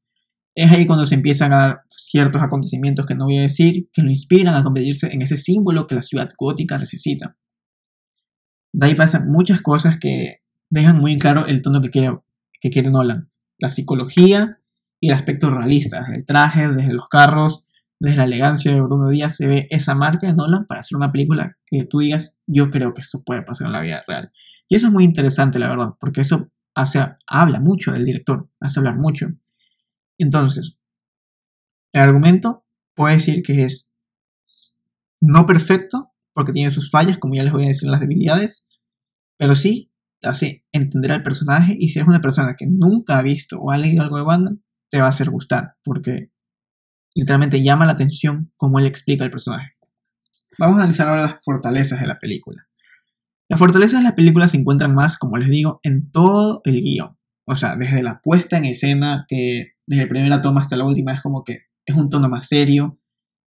Es 0.56 0.70
ahí 0.74 0.86
cuando 0.86 1.08
se 1.08 1.16
empiezan 1.16 1.54
a 1.54 1.58
dar 1.58 1.82
ciertos 1.90 2.42
acontecimientos 2.42 3.06
que 3.06 3.16
no 3.16 3.28
voy 3.28 3.38
a 3.38 3.44
decir, 3.44 3.90
que 3.94 4.02
lo 4.02 4.10
inspiran 4.10 4.56
a 4.56 4.64
convertirse 4.66 5.08
en 5.14 5.22
ese 5.22 5.38
símbolo 5.38 5.88
que 5.88 5.96
la 5.96 6.02
ciudad 6.02 6.32
gótica 6.38 6.78
necesita. 6.78 7.38
De 8.74 8.88
ahí 8.88 8.94
pasan 8.94 9.30
muchas 9.30 9.62
cosas 9.62 10.00
que 10.00 10.42
dejan 10.70 11.00
muy 11.00 11.18
claro 11.18 11.46
el 11.48 11.62
tono 11.62 11.82
que 11.82 11.92
quiere, 11.92 12.20
que 12.60 12.72
quiere 12.72 12.92
Nolan. 12.92 13.32
La 13.58 13.70
psicología 13.70 14.60
y 15.00 15.08
el 15.08 15.16
aspecto 15.16 15.50
realista. 15.50 16.02
Desde 16.02 16.18
el 16.18 16.26
traje, 16.26 16.68
desde 16.68 16.92
los 16.92 17.08
carros, 17.08 17.64
desde 18.02 18.18
la 18.18 18.24
elegancia 18.24 18.74
de 18.74 18.82
Bruno 18.82 19.10
Díaz 19.10 19.36
se 19.36 19.46
ve 19.46 19.68
esa 19.70 19.94
marca 19.94 20.26
de 20.26 20.34
Nolan 20.34 20.66
para 20.66 20.82
hacer 20.82 20.98
una 20.98 21.12
película 21.12 21.56
que 21.68 21.86
tú 21.86 22.00
digas, 22.00 22.42
yo 22.48 22.72
creo 22.72 22.96
que 22.96 23.02
esto 23.02 23.22
puede 23.24 23.44
pasar 23.44 23.68
en 23.68 23.74
la 23.74 23.82
vida 23.82 24.04
real. 24.08 24.32
Y 24.68 24.76
eso 24.76 24.88
es 24.88 24.92
muy 24.92 25.04
interesante, 25.04 25.60
la 25.60 25.70
verdad, 25.70 25.90
porque 26.00 26.22
eso 26.22 26.52
hace, 26.74 27.00
habla 27.28 27.60
mucho 27.60 27.92
del 27.92 28.04
director, 28.04 28.50
hace 28.60 28.80
hablar 28.80 28.98
mucho. 28.98 29.28
Entonces, 30.18 30.80
el 31.94 32.02
argumento 32.02 32.66
puede 32.96 33.14
decir 33.14 33.44
que 33.44 33.66
es 33.66 33.94
no 35.22 35.46
perfecto, 35.46 36.12
porque 36.34 36.54
tiene 36.54 36.72
sus 36.72 36.90
fallas, 36.90 37.20
como 37.20 37.36
ya 37.36 37.44
les 37.44 37.54
voy 37.54 37.66
a 37.66 37.68
decir 37.68 37.88
las 37.88 38.02
debilidades, 38.02 38.68
pero 39.38 39.54
sí 39.54 39.94
te 40.22 40.28
hace 40.28 40.66
entender 40.72 41.12
al 41.12 41.22
personaje 41.22 41.76
y 41.78 41.90
si 41.90 42.00
eres 42.00 42.10
una 42.10 42.22
persona 42.22 42.56
que 42.58 42.66
nunca 42.66 43.20
ha 43.20 43.22
visto 43.22 43.60
o 43.60 43.70
ha 43.70 43.78
leído 43.78 44.02
algo 44.02 44.18
de 44.18 44.24
Batman, 44.24 44.64
te 44.90 45.00
va 45.00 45.06
a 45.06 45.10
hacer 45.10 45.30
gustar, 45.30 45.76
porque 45.84 46.32
literalmente 47.14 47.64
llama 47.64 47.86
la 47.86 47.94
atención 47.94 48.52
cómo 48.58 48.80
él 48.80 48.86
explica 48.86 49.24
el 49.24 49.32
personaje. 49.32 49.74
Vamos 50.58 50.78
a 50.78 50.84
analizar 50.84 51.08
ahora 51.08 51.24
las 51.24 51.36
fortalezas 51.44 52.00
de 52.00 52.08
la 52.08 52.20
película. 52.20 52.68
Las 53.50 53.60
fortalezas 53.60 54.00
de 54.02 54.10
la 54.10 54.16
película 54.16 54.48
se 54.48 54.58
encuentran 54.58 54.94
más, 54.94 55.18
como 55.18 55.38
les 55.38 55.50
digo, 55.50 55.80
en 55.84 56.12
todo 56.12 56.62
el 56.64 56.82
guion. 56.82 57.18
O 57.46 57.56
sea, 57.56 57.76
desde 57.76 58.04
la 58.04 58.22
puesta 58.22 58.58
en 58.58 58.66
escena, 58.66 59.26
que 59.28 59.74
desde 59.86 60.04
la 60.04 60.10
primera 60.10 60.42
toma 60.42 60.62
hasta 60.62 60.78
la 60.78 60.86
última 60.86 61.14
es 61.14 61.22
como 61.22 61.44
que 61.44 61.64
es 61.86 61.96
un 61.96 62.10
tono 62.10 62.30
más 62.30 62.48
serio, 62.48 63.00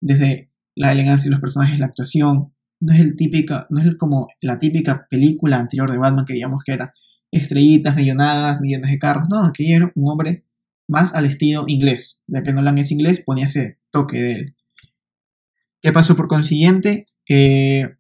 desde 0.01 0.51
la 0.75 0.93
elegancia 0.93 1.29
de 1.29 1.33
los 1.33 1.41
personajes, 1.41 1.79
la 1.79 1.87
actuación, 1.87 2.53
no 2.81 2.93
es 2.93 3.01
el 3.01 3.17
típica, 3.17 3.67
no 3.71 3.81
es 3.81 3.95
como 3.97 4.29
la 4.41 4.59
típica 4.59 5.07
película 5.09 5.59
anterior 5.59 5.91
de 5.91 5.99
Batman 5.99 6.25
que 6.25 6.35
digamos 6.35 6.63
que 6.65 6.73
era 6.73 6.93
estrellitas, 7.31 7.97
millonadas, 7.97 8.61
millones 8.61 8.91
de 8.91 8.99
carros. 8.99 9.29
No, 9.29 9.45
aquí 9.45 9.73
era 9.73 9.91
un 9.95 10.11
hombre 10.11 10.45
más 10.89 11.15
al 11.15 11.27
estilo 11.27 11.65
inglés. 11.67 12.23
Ya 12.27 12.43
que 12.43 12.53
Nolan 12.53 12.79
es 12.79 12.93
inglés, 12.93 13.23
ponía 13.25 13.47
ese 13.47 13.79
toque 13.91 14.21
de 14.21 14.33
él. 14.33 14.57
¿Qué 15.81 15.93
pasó 15.93 16.17
por 16.17 16.29
consiguiente? 16.29 17.07
Eh, 17.29 17.97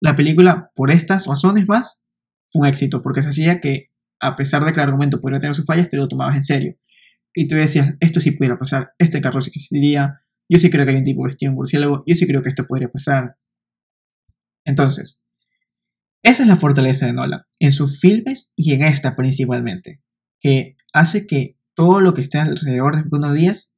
la 0.00 0.16
película, 0.16 0.70
por 0.74 0.90
estas 0.90 1.26
razones 1.26 1.66
más, 1.66 2.02
fue 2.50 2.60
un 2.60 2.66
éxito, 2.66 3.02
porque 3.02 3.22
se 3.22 3.30
hacía 3.30 3.60
que, 3.60 3.90
a 4.20 4.36
pesar 4.36 4.64
de 4.64 4.72
que 4.72 4.80
el 4.80 4.86
argumento 4.86 5.20
podría 5.20 5.40
tener 5.40 5.54
sus 5.54 5.64
fallas, 5.64 5.88
te 5.88 5.96
lo 5.96 6.08
tomabas 6.08 6.36
en 6.36 6.42
serio. 6.42 6.76
Y 7.34 7.48
tú 7.48 7.56
decías, 7.56 7.94
esto 8.00 8.20
sí 8.20 8.32
pudiera 8.32 8.58
pasar, 8.58 8.92
este 8.98 9.20
carro 9.20 9.40
sí 9.40 9.50
existiría, 9.50 10.22
yo 10.48 10.58
sí 10.58 10.70
creo 10.70 10.84
que 10.84 10.92
hay 10.92 10.98
un 10.98 11.04
tipo 11.04 11.24
vestido 11.24 11.50
en 11.50 11.56
murciélago, 11.56 12.02
yo 12.06 12.14
sí 12.14 12.26
creo 12.26 12.42
que 12.42 12.48
esto 12.48 12.66
podría 12.66 12.88
pasar. 12.88 13.36
Entonces, 14.64 15.24
esa 16.22 16.42
es 16.42 16.48
la 16.48 16.56
fortaleza 16.56 17.06
de 17.06 17.12
Nolan, 17.12 17.42
en 17.58 17.72
sus 17.72 18.00
filmes 18.00 18.50
y 18.56 18.74
en 18.74 18.82
esta 18.82 19.14
principalmente, 19.14 20.02
que 20.40 20.76
hace 20.92 21.26
que 21.26 21.55
todo 21.76 22.00
lo 22.00 22.14
que 22.14 22.22
esté 22.22 22.38
alrededor 22.38 22.96
de 22.96 23.02
Bruno 23.02 23.32
Díaz 23.32 23.72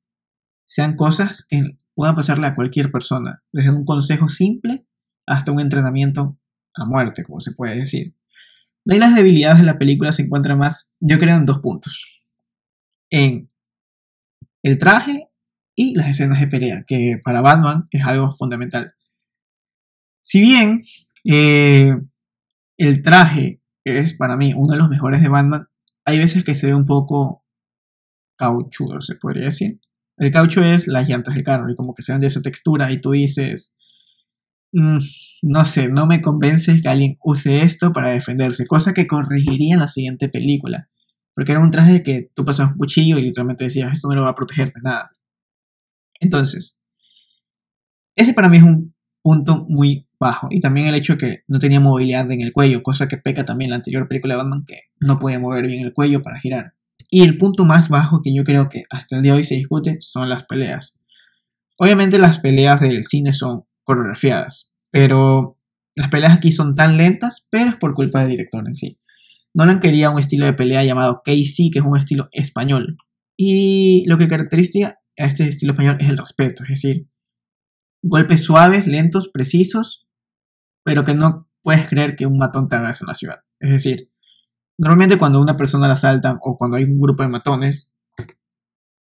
sean 0.67 0.97
cosas 0.97 1.45
que 1.49 1.77
puedan 1.95 2.15
pasarle 2.15 2.47
a 2.47 2.55
cualquier 2.55 2.93
persona, 2.93 3.43
desde 3.53 3.71
un 3.71 3.85
consejo 3.85 4.29
simple 4.29 4.87
hasta 5.27 5.53
un 5.53 5.61
entrenamiento 5.61 6.39
a 6.75 6.87
muerte, 6.87 7.25
como 7.25 7.41
se 7.41 7.53
puede 7.53 7.75
decir. 7.75 8.15
De 8.85 8.95
ahí 8.95 9.01
las 9.01 9.17
debilidades 9.17 9.59
de 9.59 9.65
la 9.65 9.79
película 9.79 10.13
se 10.13 10.23
encuentran 10.23 10.59
más, 10.59 10.93
yo 11.01 11.19
creo, 11.19 11.37
en 11.37 11.45
dos 11.45 11.59
puntos. 11.59 12.25
En 13.11 13.51
el 14.63 14.79
traje 14.79 15.29
y 15.75 15.95
las 15.95 16.09
escenas 16.09 16.41
de 16.41 16.47
pelea, 16.47 16.85
que 16.87 17.21
para 17.23 17.41
Batman 17.41 17.89
es 17.91 18.05
algo 18.05 18.33
fundamental. 18.33 18.95
Si 20.23 20.41
bien 20.41 20.83
eh, 21.25 22.01
el 22.77 23.03
traje 23.03 23.61
es 23.85 24.15
para 24.15 24.37
mí 24.37 24.53
uno 24.55 24.75
de 24.75 24.79
los 24.79 24.89
mejores 24.89 25.21
de 25.21 25.29
Batman, 25.29 25.69
hay 26.05 26.19
veces 26.19 26.45
que 26.45 26.55
se 26.55 26.69
ve 26.69 26.75
un 26.75 26.87
poco 26.87 27.45
cauchudo, 28.39 29.03
se 29.03 29.17
podría 29.17 29.47
decir. 29.47 29.81
El 30.17 30.33
caucho 30.33 30.63
es 30.63 30.89
las 30.89 31.09
llantas 31.09 31.35
del 31.35 31.45
carro 31.45 31.71
y 31.71 31.77
como 31.77 31.95
que 31.95 32.03
se 32.03 32.13
ven 32.13 32.21
de 32.21 32.29
esa 32.29 32.43
textura 32.43 32.91
y 32.91 33.01
tú 33.01 33.13
dices, 33.13 33.77
mm, 34.73 34.99
no 35.43 35.65
sé, 35.65 35.89
no 35.89 36.07
me 36.07 36.23
convence 36.23 36.81
que 36.81 36.89
alguien 36.89 37.19
use 37.23 37.63
esto 37.63 37.93
para 37.93 38.09
defenderse, 38.09 38.67
cosa 38.67 38.95
que 38.95 39.07
corregiría 39.07 39.75
en 39.75 39.81
la 39.81 39.89
siguiente 39.89 40.29
película. 40.29 40.89
Porque 41.35 41.53
era 41.53 41.61
un 41.61 41.71
traje 41.71 42.03
que 42.03 42.31
tú 42.35 42.45
pasabas 42.45 42.73
un 42.73 42.79
cuchillo 42.79 43.19
y 43.19 43.23
literalmente 43.23 43.65
decías, 43.65 43.93
esto 43.93 44.09
no 44.09 44.17
lo 44.17 44.25
va 44.25 44.31
a 44.31 44.35
proteger 44.35 44.73
de 44.73 44.81
nada. 44.83 45.11
Entonces, 46.21 46.81
ese 48.17 48.35
para 48.35 48.49
mí 48.49 48.57
es 48.57 48.65
un 48.65 48.95
punto 49.23 49.67
muy 49.69 50.09
bajo. 50.19 50.49
Y 50.51 50.61
también 50.61 50.89
el 50.89 50.97
hecho 50.97 51.13
de 51.13 51.19
que 51.19 51.43
no 51.47 51.61
tenía 51.61 51.79
movilidad 51.79 52.31
en 52.33 52.41
el 52.41 52.53
cuello, 52.53 52.83
cosa 52.83 53.07
que 53.07 53.19
peca 53.19 53.45
también 53.45 53.71
la 53.71 53.77
anterior 53.77 54.09
película 54.09 54.35
de 54.35 54.39
Batman, 54.39 54.65
que 54.67 54.81
no 54.99 55.19
podía 55.19 55.39
mover 55.39 55.67
bien 55.67 55.85
el 55.85 55.93
cuello 55.93 56.23
para 56.23 56.41
girar. 56.41 56.75
Y 57.11 57.23
el 57.23 57.39
punto 57.39 57.65
más 57.65 57.89
bajo 57.89 58.21
que 58.23 58.35
yo 58.35 58.45
creo 58.45 58.69
que 58.69 58.83
hasta 58.91 59.17
el 59.17 59.23
día 59.23 59.33
de 59.33 59.39
hoy 59.39 59.45
se 59.45 59.55
discute 59.55 59.97
son 60.01 60.29
las 60.29 60.45
peleas. 60.45 61.01
Obviamente 61.79 62.19
las 62.19 62.41
peleas 62.41 62.81
del 62.81 63.05
cine 63.05 63.33
son 63.33 63.65
coreografiadas, 63.85 64.73
pero 64.91 65.59
las 65.95 66.09
peleas 66.09 66.37
aquí 66.37 66.53
son 66.53 66.75
tan 66.75 66.97
lentas, 66.97 67.47
pero 67.51 67.71
es 67.71 67.77
por 67.77 67.95
culpa 67.95 68.21
del 68.21 68.31
director 68.31 68.67
en 68.67 68.75
sí. 68.75 68.99
Nolan 69.55 69.81
quería 69.81 70.11
un 70.11 70.19
estilo 70.19 70.47
de 70.47 70.53
pelea 70.53 70.85
llamado 70.85 71.23
KC, 71.25 71.71
que 71.73 71.79
es 71.79 71.85
un 71.85 71.97
estilo 71.97 72.29
español. 72.33 72.99
Y 73.37 74.05
lo 74.07 74.19
que 74.19 74.29
caracteriza 74.29 74.99
a 75.17 75.25
este 75.25 75.49
estilo 75.49 75.73
español 75.73 75.97
es 76.01 76.09
el 76.09 76.19
respeto, 76.19 76.63
es 76.65 76.71
decir, 76.71 77.09
golpes 78.03 78.45
suaves, 78.45 78.87
lentos, 78.87 79.29
precisos, 79.29 80.07
pero 80.85 81.05
que 81.05 81.15
no 81.15 81.49
puedes 81.63 81.89
creer 81.89 82.17
que 82.17 82.27
un 82.27 82.39
matón 82.39 82.69
te 82.69 82.77
haga 82.77 82.91
eso 82.91 83.05
en 83.05 83.09
la 83.09 83.15
ciudad. 83.15 83.41
Es 83.61 83.71
decir, 83.71 84.11
Normalmente 84.79 85.19
cuando 85.19 85.41
una 85.41 85.57
persona 85.57 85.89
la 85.89 85.95
asaltan 85.95 86.39
o 86.41 86.57
cuando 86.57 86.77
hay 86.77 86.85
un 86.85 87.01
grupo 87.01 87.25
de 87.25 87.29
matones, 87.29 87.97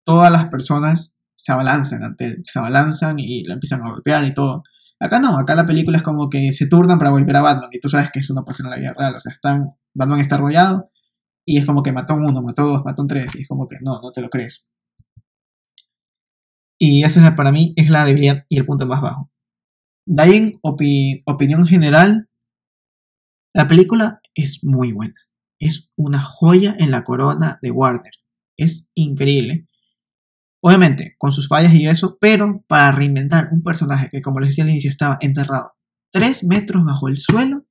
todas 0.04 0.30
las 0.32 0.46
personas 0.46 1.16
se 1.36 1.52
abalanzan 1.52 2.02
ante 2.02 2.24
él, 2.24 2.40
se 2.42 2.58
abalanzan 2.58 3.20
y 3.20 3.44
lo 3.44 3.54
empiezan 3.54 3.82
a 3.82 3.90
golpear 3.90 4.24
y 4.24 4.34
todo. 4.34 4.64
Acá 4.98 5.20
no, 5.20 5.38
acá 5.38 5.54
la 5.54 5.66
película 5.66 5.96
es 5.96 6.02
como 6.02 6.28
que 6.28 6.52
se 6.52 6.68
turnan 6.68 6.98
para 6.98 7.12
volver 7.12 7.36
a 7.36 7.42
Batman 7.42 7.70
y 7.72 7.80
tú 7.80 7.88
sabes 7.88 8.10
que 8.10 8.18
eso 8.18 8.34
no 8.34 8.44
pasa 8.44 8.64
en 8.64 8.70
la 8.70 8.76
vida 8.78 8.94
real, 8.98 9.14
o 9.14 9.20
sea, 9.20 9.30
están, 9.30 9.70
Batman 9.94 10.18
está 10.18 10.36
rodeado 10.36 10.90
y 11.46 11.58
es 11.58 11.66
como 11.66 11.82
que 11.84 11.92
mató 11.92 12.16
uno, 12.16 12.42
mató 12.42 12.64
dos, 12.64 12.84
mató 12.84 13.06
tres 13.06 13.34
y 13.36 13.42
es 13.42 13.48
como 13.48 13.68
que 13.68 13.76
no, 13.80 14.02
no 14.02 14.10
te 14.12 14.22
lo 14.22 14.28
crees. 14.28 14.66
Y 16.78 17.04
esa 17.04 17.36
para 17.36 17.52
mí 17.52 17.74
es 17.76 17.90
la 17.90 18.04
debilidad 18.04 18.44
y 18.48 18.58
el 18.58 18.66
punto 18.66 18.86
más 18.86 19.00
bajo. 19.00 19.30
De 20.04 20.22
ahí 20.22 20.36
en 20.36 20.60
opinión 20.62 21.64
general, 21.64 22.28
la 23.54 23.68
película 23.68 24.20
es 24.34 24.64
muy 24.64 24.92
buena 24.92 25.14
es 25.60 25.90
una 25.96 26.20
joya 26.20 26.74
en 26.78 26.90
la 26.90 27.04
corona 27.04 27.58
de 27.62 27.70
Warner. 27.70 28.12
Es 28.56 28.90
increíble. 28.94 29.68
Obviamente, 30.62 31.14
con 31.18 31.32
sus 31.32 31.48
fallas 31.48 31.72
y 31.74 31.86
eso, 31.86 32.18
pero 32.20 32.64
para 32.66 32.92
reinventar 32.92 33.48
un 33.52 33.62
personaje 33.62 34.08
que, 34.10 34.20
como 34.20 34.40
les 34.40 34.50
decía 34.50 34.64
al 34.64 34.70
inicio, 34.70 34.90
estaba 34.90 35.18
enterrado 35.20 35.72
3 36.12 36.44
metros 36.44 36.84
bajo 36.84 37.08
el 37.08 37.18
suelo, 37.18 37.66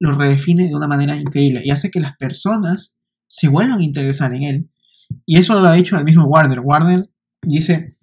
lo 0.00 0.16
redefine 0.16 0.66
de 0.66 0.74
una 0.74 0.86
manera 0.86 1.16
increíble 1.16 1.62
y 1.64 1.70
hace 1.70 1.90
que 1.90 2.00
las 2.00 2.16
personas 2.16 2.96
se 3.28 3.48
vuelvan 3.48 3.80
a 3.80 3.84
interesar 3.84 4.34
en 4.34 4.42
él. 4.42 4.70
Y 5.26 5.38
eso 5.38 5.60
lo 5.60 5.68
ha 5.68 5.74
dicho 5.74 5.96
el 5.96 6.04
mismo 6.04 6.26
Warner. 6.26 6.60
Warner 6.60 7.10
dice, 7.42 7.96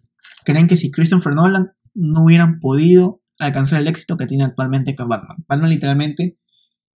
creen 0.46 0.67
que 0.67 0.77
si 0.77 0.91
Christopher 0.91 1.34
Nolan 1.34 1.72
no 1.94 2.24
hubieran 2.24 2.60
podido 2.60 3.22
alcanzar 3.39 3.82
el 3.82 3.88
éxito 3.88 4.17
que 4.17 4.27
tiene 4.27 4.44
actualmente 4.44 4.96
con 4.96 5.10
Batman. 5.10 5.38
Batman 5.48 5.70
literalmente 5.70 6.38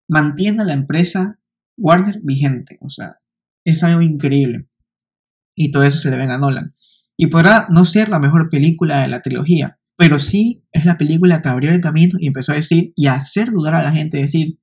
mantiene 0.08 0.62
a 0.62 0.66
la 0.66 0.72
empresa 0.72 1.39
Warner 1.76 2.20
vigente. 2.22 2.78
O 2.80 2.90
sea, 2.90 3.18
es 3.64 3.82
algo 3.82 4.02
increíble. 4.02 4.66
Y 5.54 5.70
todo 5.70 5.82
eso 5.82 5.98
se 5.98 6.10
le 6.10 6.16
ven 6.16 6.30
a 6.30 6.38
Nolan. 6.38 6.74
Y 7.16 7.26
podrá 7.26 7.66
no 7.70 7.84
ser 7.84 8.08
la 8.08 8.18
mejor 8.18 8.48
película 8.48 9.00
de 9.00 9.08
la 9.08 9.20
trilogía, 9.20 9.78
pero 9.96 10.18
sí 10.18 10.64
es 10.72 10.86
la 10.86 10.96
película 10.96 11.42
que 11.42 11.48
abrió 11.50 11.70
el 11.70 11.82
camino 11.82 12.18
y 12.18 12.28
empezó 12.28 12.52
a 12.52 12.56
decir 12.56 12.94
y 12.96 13.06
a 13.08 13.14
hacer 13.14 13.50
dudar 13.50 13.74
a 13.74 13.82
la 13.82 13.92
gente, 13.92 14.18
decir, 14.18 14.58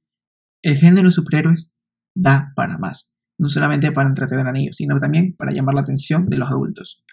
el 0.64 0.78
género 0.78 1.12
superhéroes 1.12 1.74
da 2.16 2.52
para 2.56 2.80
más. 2.80 3.12
No 3.38 3.48
solamente 3.48 3.92
para 3.92 4.10
entretener 4.10 4.48
a 4.48 4.52
niños, 4.52 4.78
sino 4.78 4.98
también 4.98 5.36
para 5.38 5.52
llamar 5.52 5.76
la 5.76 5.82
atención 5.82 6.26
de 6.28 6.38
los 6.38 6.50
adultos. 6.50 7.04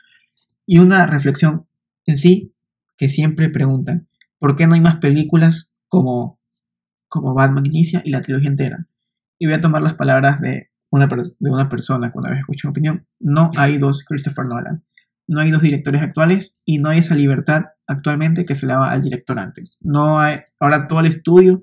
Y 0.64 0.78
una 0.78 1.04
reflexión 1.04 1.66
en 2.06 2.16
sí 2.16 2.54
que 2.96 3.10
siempre 3.10 3.50
preguntan, 3.50 4.08
¿por 4.38 4.56
qué 4.56 4.66
no 4.66 4.74
hay 4.74 4.80
más 4.80 4.96
películas 4.96 5.70
como, 5.88 6.40
como 7.08 7.34
Batman 7.34 7.66
Inicia 7.66 8.00
y 8.04 8.10
la 8.10 8.22
trilogía 8.22 8.48
entera? 8.48 8.88
Y 9.44 9.46
voy 9.46 9.56
a 9.56 9.60
tomar 9.60 9.82
las 9.82 9.92
palabras 9.92 10.40
de 10.40 10.70
una, 10.90 11.06
de 11.06 11.50
una 11.50 11.68
persona 11.68 12.10
que 12.10 12.16
una 12.16 12.30
vez 12.30 12.38
escuché 12.38 12.66
una 12.66 12.70
opinión. 12.70 13.06
No 13.20 13.50
hay 13.58 13.76
dos 13.76 14.02
Christopher 14.02 14.46
Nolan. 14.46 14.86
No 15.28 15.42
hay 15.42 15.50
dos 15.50 15.60
directores 15.60 16.00
actuales 16.00 16.58
y 16.64 16.78
no 16.78 16.88
hay 16.88 17.00
esa 17.00 17.14
libertad 17.14 17.64
actualmente 17.86 18.46
que 18.46 18.54
se 18.54 18.66
le 18.66 18.72
daba 18.72 18.90
al 18.90 19.02
director 19.02 19.38
antes. 19.38 19.76
No 19.82 20.18
hay, 20.18 20.38
ahora 20.58 20.88
todo 20.88 21.00
el 21.00 21.06
estudio 21.06 21.60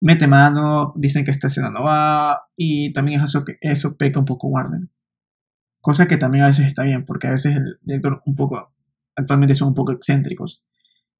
mete 0.00 0.26
mano, 0.26 0.92
dicen 0.96 1.24
que 1.24 1.30
esta 1.30 1.46
escena 1.46 1.70
no 1.70 1.84
va 1.84 2.42
y 2.56 2.92
también 2.92 3.20
eso, 3.20 3.44
eso 3.60 3.96
peca 3.96 4.18
un 4.18 4.26
poco 4.26 4.48
Warner. 4.48 4.88
Cosa 5.80 6.08
que 6.08 6.16
también 6.16 6.42
a 6.42 6.48
veces 6.48 6.66
está 6.66 6.82
bien, 6.82 7.06
porque 7.06 7.28
a 7.28 7.32
veces 7.32 7.54
el 7.54 7.78
director 7.82 8.20
un 8.26 8.34
poco, 8.34 8.74
actualmente 9.14 9.54
son 9.54 9.68
un 9.68 9.74
poco 9.74 9.92
excéntricos. 9.92 10.64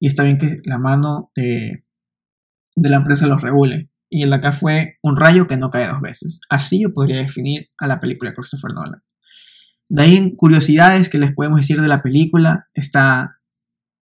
Y 0.01 0.09
está 0.09 0.25
bien 0.25 0.37
que 0.37 0.63
la 0.65 0.79
mano 0.79 1.31
de, 1.37 1.85
de 2.75 2.89
la 2.89 2.97
empresa 2.97 3.29
los 3.29 3.41
regule 3.41 3.90
y 4.11 4.25
el 4.25 4.31
de 4.31 4.37
acá 4.37 4.53
fue 4.53 4.99
un 5.03 5.17
rayo 5.17 5.47
que 5.47 5.57
no 5.57 5.71
cae 5.71 5.87
dos 5.87 6.01
veces. 6.01 6.41
Así 6.51 6.83
yo 6.83 6.93
podría 6.93 7.19
definir 7.19 7.69
a 7.79 7.87
la 7.87 8.01
película 8.01 8.31
de 8.31 8.37
Christopher 8.37 8.73
Nolan. 8.75 9.03
De 9.89 10.03
ahí 10.03 10.17
en 10.17 10.35
curiosidades 10.35 11.09
que 11.09 11.19
les 11.19 11.33
podemos 11.33 11.61
decir 11.61 11.81
de 11.81 11.89
la 11.89 12.03
película 12.03 12.67
está 12.75 13.37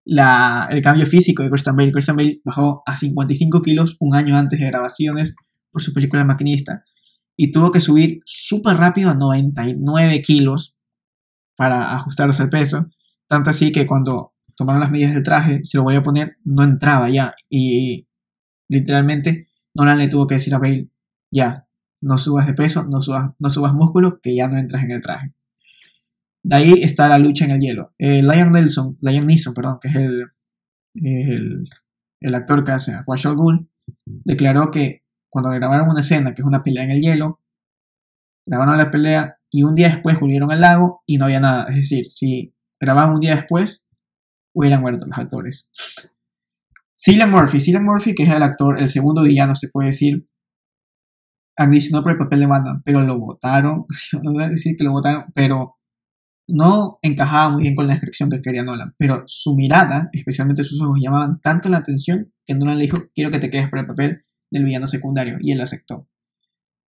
el 0.06 0.82
cambio 0.82 1.06
físico 1.06 1.44
de 1.44 1.50
Christian 1.50 1.76
Bale. 1.76 1.92
Christian 1.92 2.16
Bale 2.16 2.40
bajó 2.46 2.82
a 2.86 2.96
55 2.96 3.62
kilos 3.62 3.98
un 4.00 4.16
año 4.16 4.38
antes 4.38 4.60
de 4.60 4.68
grabaciones 4.68 5.36
por 5.72 5.82
su 5.82 5.94
película 5.94 6.24
Maquinista 6.24 6.84
y 7.36 7.52
tuvo 7.52 7.72
que 7.72 7.82
subir 7.82 8.22
súper 8.26 8.78
rápido 8.78 9.10
a 9.10 9.16
99 9.16 10.22
kilos 10.22 10.76
para 11.56 11.96
ajustarse 11.96 12.44
al 12.44 12.50
peso. 12.50 12.88
Tanto 13.28 13.50
así 13.50 13.74
que 13.74 13.86
cuando 13.86 14.34
tomaron 14.56 14.80
las 14.80 14.92
medidas 14.92 15.14
del 15.14 15.24
traje, 15.24 15.66
se 15.66 15.78
lo 15.78 15.84
voy 15.84 15.96
a 15.96 16.04
poner, 16.04 16.38
no 16.46 16.64
entraba 16.64 17.10
ya 17.10 17.36
y 17.50 18.08
literalmente 18.70 19.47
Nolan 19.78 20.00
le 20.00 20.08
tuvo 20.08 20.28
que 20.28 20.36
decir 20.36 20.54
a 20.56 20.60
Bale, 20.60 20.90
ya, 21.32 21.68
no 22.02 22.18
subas 22.18 22.48
de 22.48 22.54
peso, 22.54 22.86
no 22.86 23.02
subas, 23.02 23.32
no 23.40 23.50
subas 23.50 23.74
músculo, 23.74 24.20
que 24.22 24.36
ya 24.36 24.48
no 24.48 24.58
entras 24.58 24.84
en 24.84 24.92
el 24.92 25.02
traje. 25.02 25.34
De 26.44 26.56
ahí 26.56 26.74
está 26.82 27.08
la 27.10 27.20
lucha 27.20 27.46
en 27.46 27.52
el 27.52 27.60
hielo. 27.60 27.94
Eh, 27.98 28.22
Nelson, 28.22 28.98
Neeson, 29.02 29.54
perdón, 29.54 29.80
que 29.82 29.88
es 29.90 29.96
el, 29.96 30.26
el, 32.22 32.36
actor 32.36 32.64
que 32.64 32.72
hace 32.72 32.94
a 32.94 33.04
Gould, 33.04 33.68
declaró 34.06 34.72
que 34.72 35.04
cuando 35.30 35.52
grabaron 35.52 35.90
una 35.90 36.02
escena, 36.02 36.34
que 36.34 36.42
es 36.42 36.48
una 36.48 36.64
pelea 36.64 36.84
en 36.84 36.92
el 36.92 37.02
hielo, 37.02 37.42
grabaron 38.46 38.78
la 38.78 38.90
pelea 38.90 39.40
y 39.52 39.64
un 39.64 39.76
día 39.76 39.90
después 39.90 40.20
volvieron 40.20 40.52
al 40.52 40.62
lago 40.62 41.04
y 41.06 41.18
no 41.18 41.26
había 41.26 41.40
nada. 41.40 41.68
Es 41.70 41.76
decir, 41.76 42.08
si 42.08 42.56
grababan 42.80 43.14
un 43.14 43.20
día 43.20 43.36
después, 43.36 43.86
hubieran 44.54 44.82
muerto 44.82 45.06
los 45.06 45.18
actores. 45.18 45.70
Cillian 47.00 47.32
Murphy, 47.32 47.60
Cillian 47.60 47.86
Murphy, 47.86 48.16
que 48.16 48.24
es 48.24 48.30
el 48.30 48.42
actor, 48.42 48.82
el 48.82 48.90
segundo 48.90 49.24
villano, 49.24 49.56
se 49.56 49.70
puede 49.70 49.90
decir, 49.90 50.28
audicionó 51.56 52.04
por 52.04 52.14
el 52.14 52.18
papel 52.18 52.40
de 52.40 52.46
Batman, 52.48 52.82
pero 52.84 53.02
lo 53.02 53.20
votaron, 53.20 53.86
no 54.24 54.34
voy 54.34 54.44
a 54.44 54.50
decir 54.50 54.76
que 54.78 54.84
lo 54.84 54.92
votaron, 54.92 55.26
pero 55.34 55.78
no 56.50 56.98
encajaba 57.02 57.50
muy 57.52 57.64
bien 57.64 57.76
con 57.76 57.88
la 57.88 57.94
descripción 57.94 58.30
que 58.30 58.42
quería 58.42 58.64
Nolan, 58.64 58.96
pero 58.98 59.24
su 59.28 59.56
mirada, 59.56 60.10
especialmente 60.14 60.64
sus 60.64 60.82
ojos, 60.82 61.00
llamaban 61.02 61.40
tanto 61.42 61.70
la 61.70 61.78
atención 61.78 62.32
que 62.46 62.56
Nolan 62.56 62.78
le 62.78 62.86
dijo, 62.86 62.98
quiero 63.14 63.32
que 63.32 63.40
te 63.40 63.50
quedes 63.50 63.70
por 63.70 63.80
el 63.80 63.86
papel 63.86 64.24
del 64.50 64.64
villano 64.64 64.88
secundario, 64.88 65.38
y 65.42 65.52
él 65.52 65.62
aceptó. 65.62 66.08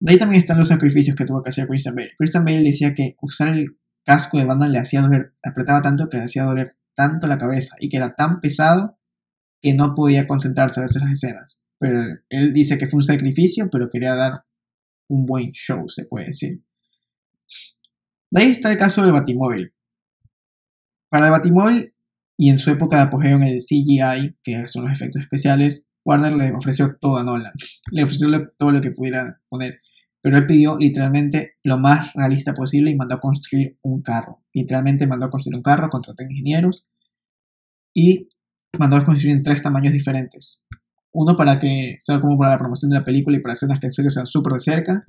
De 0.00 0.12
ahí 0.12 0.19
también 0.19 0.38
están 0.38 0.57
los 0.57 0.69
sacrificios 0.69 1.14
que 1.14 1.26
tuvo 1.26 1.42
que 1.42 1.50
hacer 1.50 1.66
Christian 1.66 1.95
Bale. 1.95 2.12
Christian 2.16 2.45
Bale 2.45 2.62
decía 2.62 2.95
que 2.95 3.16
usar 3.21 3.49
el 3.49 3.76
casco 4.04 4.38
de 4.38 4.47
Batman 4.47 4.73
le 4.73 4.78
hacía 4.78 5.02
doler, 5.02 5.35
apretaba 5.42 5.83
tanto 5.83 6.09
que 6.09 6.16
le 6.16 6.25
hacía 6.25 6.45
doler 6.45 6.76
tanto 6.95 7.26
la 7.26 7.37
cabeza 7.37 7.76
y 7.80 7.88
que 7.88 7.99
era 7.99 8.14
tan 8.14 8.40
pesado 8.40 8.99
que 9.62 9.75
no 9.75 9.95
podía 9.95 10.26
concentrarse 10.26 10.81
a 10.81 10.85
veces 10.85 11.02
las 11.02 11.12
escenas. 11.12 11.59
Pero 11.79 12.00
él 12.29 12.52
dice 12.52 12.79
que 12.79 12.87
fue 12.87 12.99
un 12.99 13.05
sacrificio, 13.05 13.69
pero 13.71 13.88
quería 13.90 14.14
dar 14.14 14.45
un 15.09 15.26
buen 15.26 15.52
show, 15.52 15.88
se 15.88 16.05
puede 16.05 16.26
decir. 16.26 16.62
De 18.31 18.43
ahí 18.43 18.50
está 18.50 18.71
el 18.71 18.79
caso 18.79 19.02
del 19.02 19.12
Batimóvil. 19.12 19.73
Para 21.09 21.26
el 21.26 21.33
Batimóvil 21.33 21.95
y 22.37 22.50
en 22.50 22.59
su 22.59 22.71
época 22.71 22.97
de 22.97 23.02
apogeo 23.02 23.37
en 23.37 23.43
el 23.43 23.59
CGI, 23.59 24.37
que 24.43 24.69
son 24.69 24.85
los 24.85 24.93
efectos 24.93 25.23
especiales, 25.23 25.88
Warner 26.05 26.33
le 26.33 26.52
ofreció 26.52 26.97
todo 27.00 27.19
a 27.19 27.25
Nolan. 27.25 27.52
Le 27.90 28.05
ofreció 28.05 28.29
todo 28.57 28.73
lo 28.73 28.81
que 28.81 28.93
pudiera 28.93 29.40
poner. 29.49 29.81
Pero 30.23 30.37
él 30.37 30.47
pidió 30.47 30.79
literalmente 30.79 31.55
lo 31.64 31.79
más 31.79 32.12
realista 32.14 32.52
posible 32.52 32.90
y 32.90 32.97
mandó 32.97 33.17
a 33.17 33.21
construir 33.21 33.79
un 33.83 34.02
carro. 34.02 34.43
Literalmente 34.52 35.07
mandó 35.07 35.26
a 35.26 35.31
construir 35.31 35.57
un 35.57 35.62
carro, 35.62 35.88
contrató 35.88 36.23
ingenieros 36.23 36.87
y 37.95 38.29
mandó 38.79 38.97
a 38.97 39.05
construir 39.05 39.37
en 39.37 39.43
tres 39.43 39.62
tamaños 39.62 39.93
diferentes. 39.93 40.62
Uno 41.12 41.37
para 41.37 41.59
que 41.59 41.97
sea 41.99 42.21
como 42.21 42.39
para 42.39 42.53
la 42.53 42.59
promoción 42.59 42.91
de 42.91 42.99
la 42.99 43.05
película 43.05 43.37
y 43.37 43.41
para 43.41 43.55
escenas 43.55 43.81
que 43.81 43.87
en 43.87 43.91
serio 43.91 44.11
sean 44.11 44.27
súper 44.27 44.55
de 44.55 44.61
cerca. 44.61 45.05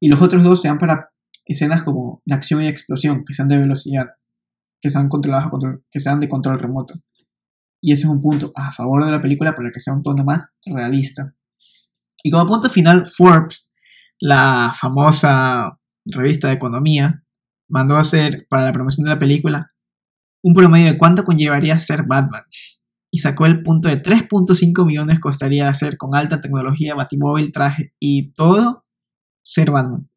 Y 0.00 0.08
los 0.08 0.22
otros 0.22 0.42
dos 0.42 0.62
sean 0.62 0.78
para 0.78 1.10
escenas 1.44 1.82
como 1.82 2.22
de 2.24 2.34
acción 2.34 2.62
y 2.62 2.68
explosión, 2.68 3.24
que 3.24 3.34
sean 3.34 3.48
de 3.48 3.58
velocidad, 3.58 4.06
que 4.80 4.90
sean 4.90 5.08
controladas 5.08 5.50
que 5.90 6.00
sean 6.00 6.20
de 6.20 6.28
control 6.28 6.58
remoto. 6.58 6.94
Y 7.80 7.92
ese 7.92 8.04
es 8.04 8.08
un 8.08 8.20
punto 8.20 8.52
a 8.54 8.72
favor 8.72 9.04
de 9.04 9.10
la 9.10 9.22
película 9.22 9.54
para 9.54 9.70
que 9.70 9.80
sea 9.80 9.94
un 9.94 10.02
tono 10.02 10.24
más 10.24 10.48
realista. 10.64 11.34
Y 12.22 12.30
como 12.30 12.46
punto 12.48 12.68
final, 12.68 13.06
Forbes, 13.06 13.70
la 14.20 14.72
famosa 14.78 15.78
revista 16.04 16.48
de 16.48 16.54
economía, 16.54 17.22
mandó 17.68 17.96
a 17.96 18.00
hacer 18.00 18.46
para 18.48 18.64
la 18.64 18.72
promoción 18.72 19.04
de 19.04 19.10
la 19.10 19.18
película 19.18 19.72
un 20.42 20.54
promedio 20.54 20.92
de 20.92 20.98
cuánto 20.98 21.24
conllevaría 21.24 21.78
ser 21.78 22.04
Batman. 22.04 22.44
Y 23.10 23.20
sacó 23.20 23.46
el 23.46 23.62
punto 23.62 23.88
de 23.88 24.02
3.5 24.02 24.84
millones 24.84 25.20
costaría 25.20 25.68
hacer 25.68 25.96
con 25.96 26.14
alta 26.14 26.40
tecnología, 26.40 26.94
batimóvil, 26.94 27.52
traje 27.52 27.94
y 27.98 28.32
todo 28.32 28.84
ser 29.42 29.70
Batman 29.70 30.08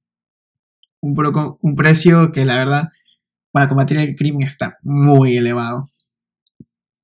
un, 1.02 1.76
precio 1.76 2.32
que 2.32 2.46
la 2.46 2.56
verdad 2.56 2.90
para 3.52 3.68
combatir 3.68 3.98
el 3.98 4.16
crimen 4.16 4.48
está 4.48 4.78
muy 4.84 5.36
elevado. 5.36 5.92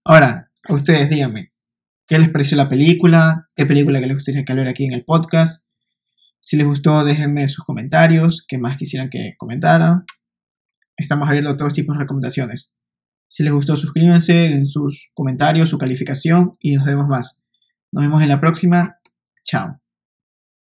Ahora, 0.05 0.49
a 0.63 0.73
ustedes 0.73 1.09
díganme, 1.09 1.51
¿qué 2.07 2.17
les 2.19 2.29
pareció 2.29 2.55
la 2.55 2.69
película? 2.69 3.49
¿Qué 3.55 3.65
película 3.65 3.99
que 3.99 4.07
les 4.07 4.15
gustaría 4.15 4.45
que 4.45 4.51
hablara 4.51 4.71
aquí 4.71 4.85
en 4.85 4.93
el 4.93 5.03
podcast? 5.03 5.67
Si 6.39 6.55
les 6.55 6.65
gustó, 6.65 7.03
déjenme 7.03 7.49
sus 7.49 7.65
comentarios, 7.65 8.45
qué 8.47 8.57
más 8.57 8.77
quisieran 8.77 9.09
que 9.09 9.33
comentara. 9.37 10.05
Estamos 10.95 11.27
abiertos 11.27 11.55
a 11.55 11.57
todos 11.57 11.73
tipos 11.73 11.95
de 11.95 12.03
recomendaciones. 12.03 12.71
Si 13.29 13.43
les 13.43 13.53
gustó, 13.53 13.75
suscríbanse, 13.75 14.45
en 14.45 14.67
sus 14.67 15.09
comentarios, 15.13 15.69
su 15.69 15.77
calificación 15.77 16.57
y 16.59 16.75
nos 16.75 16.85
vemos 16.85 17.07
más. 17.07 17.41
Nos 17.91 18.03
vemos 18.03 18.21
en 18.21 18.29
la 18.29 18.39
próxima. 18.39 18.97
Chao. 19.43 19.79